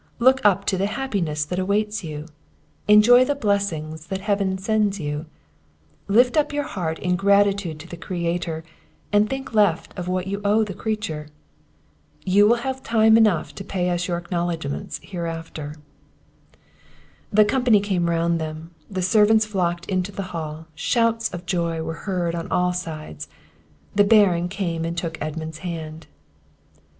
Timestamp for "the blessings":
3.23-4.07